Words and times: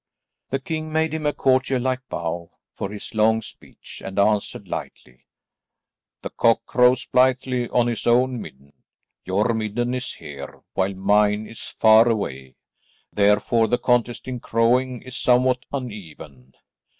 The 0.49 0.57
king 0.57 0.91
made 0.91 1.13
him 1.13 1.27
a 1.27 1.31
courtier 1.31 1.77
like 1.79 1.99
bow 2.09 2.49
for 2.73 2.89
this 2.89 3.13
long 3.13 3.43
speech, 3.43 4.01
and 4.03 4.17
answered 4.17 4.67
lightly, 4.67 5.27
"The 6.23 6.31
cock 6.31 6.65
crows 6.65 7.05
blithely 7.05 7.69
on 7.69 7.85
his 7.85 8.07
own 8.07 8.41
midden. 8.41 8.73
Your 9.25 9.53
midden 9.53 9.93
is 9.93 10.13
here, 10.13 10.61
while 10.73 10.95
mine 10.95 11.45
is 11.45 11.67
far 11.67 12.07
away, 12.09 12.55
therefore 13.13 13.67
the 13.67 13.77
contest 13.77 14.27
in 14.27 14.39
crowing 14.39 15.03
is 15.03 15.15
somewhat 15.15 15.67
uneven. 15.71 16.55